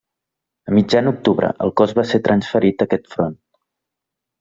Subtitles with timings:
[0.71, 3.41] A mitjan octubre, el Cos va ser transferit a aquest front.